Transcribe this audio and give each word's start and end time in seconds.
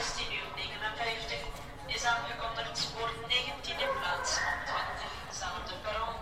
16 0.00 0.32
uur 0.32 0.48
59 0.56 1.36
is 1.86 2.04
aangekondigd 2.10 2.78
spoor 2.78 3.10
19 3.28 3.80
in 3.84 3.92
plaats 4.00 4.32
van 4.40 4.58
20, 4.66 5.10
zelfde 5.40 5.74
perron. 5.84 6.16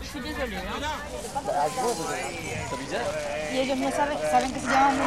Je 0.00 0.06
suis 0.06 0.20
désolée. 0.20 0.56
Hein. 0.56 0.80
Y 3.52 3.58
ellos 3.58 3.78
no 3.78 3.90
saben, 3.90 4.18
saben 4.30 4.52
que 4.52 4.60
se 4.60 4.66
llama 4.66 5.06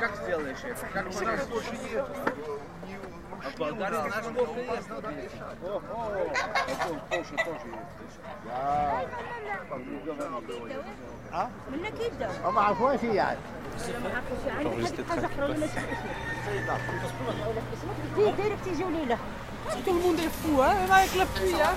Как 0.00 0.16
сделаешь 0.16 0.64
это? 0.64 0.86
Как 0.86 1.06
у 1.06 1.24
нас 1.24 1.46
больше 1.46 1.72
нет. 1.72 2.06
Болгария 3.57 4.03
наш 4.03 4.25
бог 4.27 4.57
есть. 4.57 4.89
Польша 7.09 7.35
тоже 7.45 7.67
есть. 7.67 8.19
منك 11.71 11.93
يبدا 11.99 12.29
ما 12.49 12.61
عرفوش 12.61 13.03
يعني 13.03 13.39
ديرك 18.17 18.57
تيجي 18.65 18.83
وليله 18.83 19.17
Tout 19.85 19.93
le 19.93 20.01
monde 20.01 20.19
est 20.19 20.33
fou, 20.41 20.61
hein, 20.61 20.73
même 20.73 20.91
avec 20.91 21.15
la 21.15 21.25
pluie. 21.25 21.53
Hein. 21.61 21.75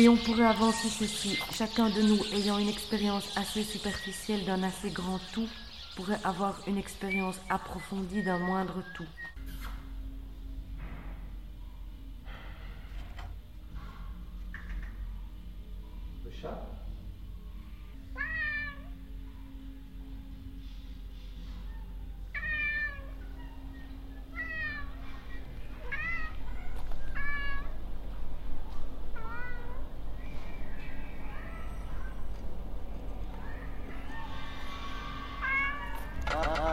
Et 0.00 0.08
on 0.08 0.16
pourrait 0.16 0.46
avancer 0.46 0.88
ceci. 0.88 1.38
Chacun 1.52 1.90
de 1.90 2.00
nous 2.00 2.18
ayant 2.32 2.58
une 2.58 2.70
expérience 2.70 3.28
assez 3.36 3.62
superficielle 3.62 4.46
d'un 4.46 4.62
assez 4.62 4.88
grand 4.88 5.20
tout 5.34 5.46
pourrait 5.94 6.20
avoir 6.24 6.58
une 6.66 6.78
expérience 6.78 7.38
approfondie 7.50 8.22
d'un 8.22 8.38
moindre 8.38 8.82
tout. 8.96 9.04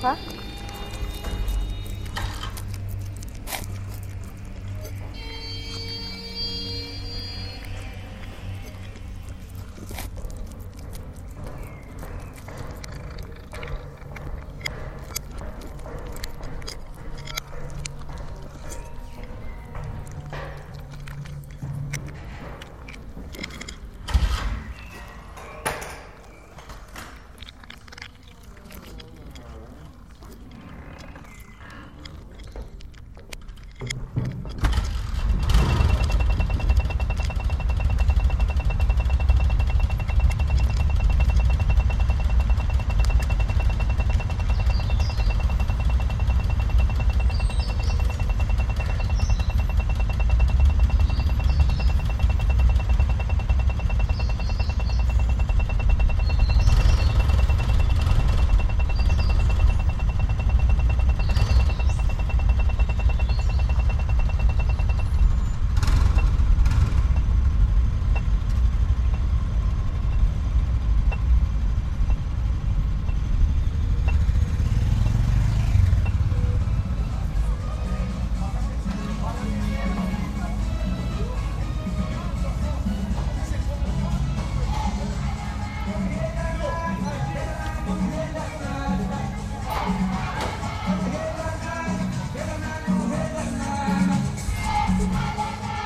啥？ 0.00 0.16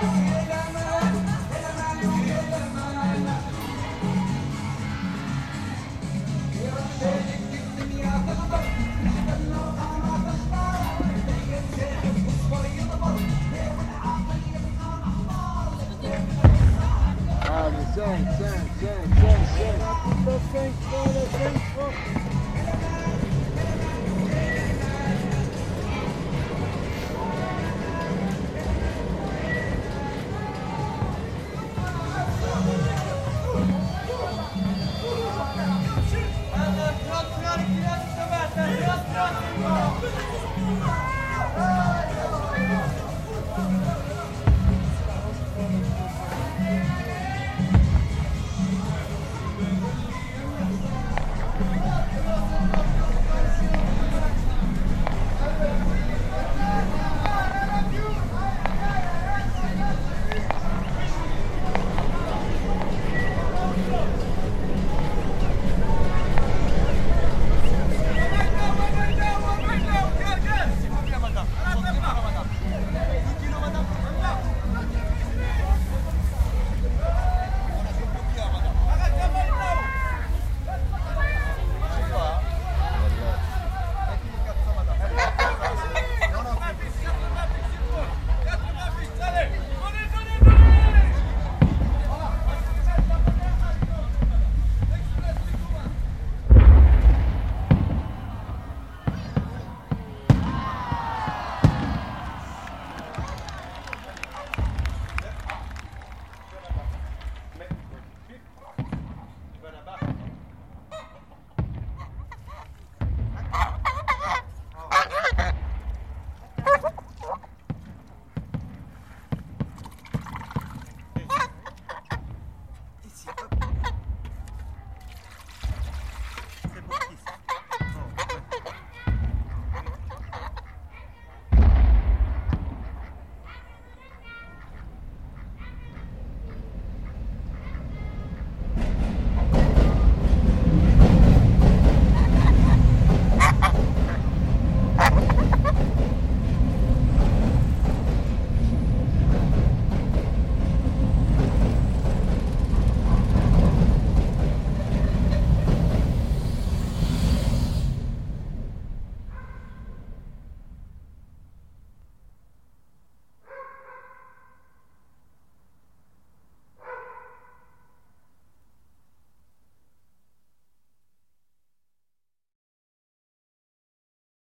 Thank 0.01 1.03
you. 1.03 1.08